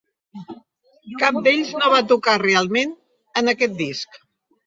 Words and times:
Cap 1.23 1.35
d'ells 1.47 1.69
no 1.81 1.91
va 1.95 2.01
tocar 2.13 2.35
realment 2.45 2.95
en 3.43 3.53
aquest 3.55 3.79
disc. 3.83 4.19